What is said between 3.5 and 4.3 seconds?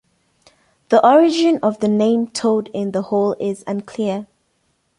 unclear.